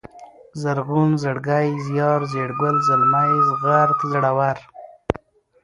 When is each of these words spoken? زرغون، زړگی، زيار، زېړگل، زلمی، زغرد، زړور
زرغون، 0.61 1.09
زړگی، 1.23 1.69
زيار، 1.87 2.21
زېړگل، 2.31 2.75
زلمی، 2.87 3.31
زغرد، 3.47 3.97
زړور 4.11 4.57